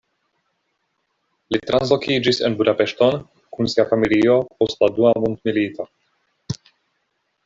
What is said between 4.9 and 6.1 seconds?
dua mondmilito.